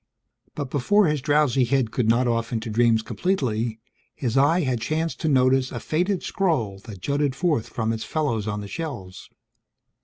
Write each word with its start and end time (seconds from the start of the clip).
But 0.55 0.71
before 0.71 1.05
his 1.05 1.21
drowsy 1.21 1.63
head 1.63 1.91
could 1.91 2.09
nod 2.09 2.27
off 2.27 2.51
into 2.51 2.71
dreams 2.71 3.03
completely, 3.03 3.79
his 4.15 4.35
eye 4.35 4.61
had 4.61 4.81
chanced 4.81 5.19
to 5.19 5.29
notice 5.29 5.71
a 5.71 5.79
faded 5.79 6.23
scroll 6.23 6.79
that 6.85 7.01
jutted 7.01 7.35
forth 7.35 7.69
from 7.69 7.93
its 7.93 8.03
fellows 8.03 8.47
on 8.47 8.61
the 8.61 8.67
shelves. 8.67 9.29